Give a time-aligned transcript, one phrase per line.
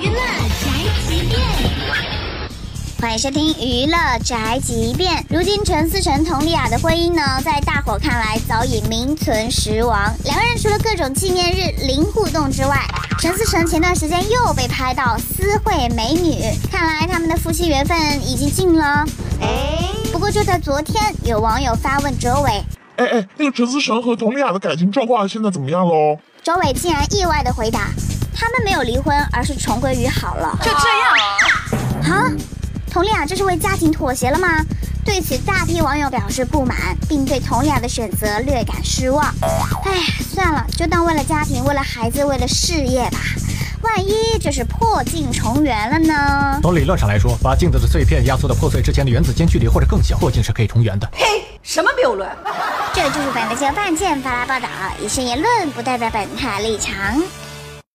[0.00, 0.20] 娱乐
[0.60, 0.70] 宅
[1.08, 1.40] 急变
[3.00, 5.26] 欢迎收听娱乐宅急便。
[5.28, 10.14] 如今陈思诚佟丽娅的婚姻呢，在大伙看来早已名存实亡。
[10.24, 12.86] 两个人除了各种纪念日零互动之外，
[13.18, 16.40] 陈思诚前段时间又被拍到私会美女，
[16.70, 19.04] 看来他们的夫妻缘分已经尽了。
[19.40, 22.62] 哎，不过就在昨天，有网友发问周伟
[22.98, 27.88] ：“哎哎，那个陈思诚和佟丽娅的感情状况现在怎么样喽？”周伟竟然意外的回答
[28.34, 32.32] ：“他们没有离婚，而是重归于好了。”就这样啊？
[32.90, 34.48] 佟丽娅这是为家庭妥协了吗？
[35.04, 36.76] 对此，大批网友表示不满，
[37.08, 39.24] 并对佟丽娅的选择略感失望。
[39.84, 39.92] 哎，
[40.34, 43.18] 算了，就当为了家庭、为了孩子、为了事业吧。
[43.80, 46.58] 万一这是破镜重圆了呢？
[46.60, 51.08] 从理论上来说，把镜子的碎片压缩到破碎之前的原子间距离或者更小，破镜是可以重圆的。
[51.12, 52.28] 嘿，什么谬论？
[52.94, 54.68] 这就是本台新闻半件发来报道，
[55.00, 56.94] 以上言论不代表本台立场。